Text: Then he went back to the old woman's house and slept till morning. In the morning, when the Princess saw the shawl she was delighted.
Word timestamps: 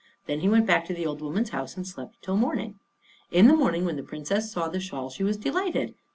Then 0.25 0.39
he 0.39 0.49
went 0.49 0.65
back 0.65 0.85
to 0.85 0.95
the 0.95 1.05
old 1.05 1.21
woman's 1.21 1.51
house 1.51 1.77
and 1.77 1.85
slept 1.87 2.23
till 2.23 2.35
morning. 2.35 2.79
In 3.29 3.45
the 3.45 3.53
morning, 3.55 3.85
when 3.85 3.97
the 3.97 4.03
Princess 4.03 4.51
saw 4.51 4.67
the 4.67 4.79
shawl 4.79 5.11
she 5.11 5.23
was 5.23 5.37
delighted. 5.37 5.93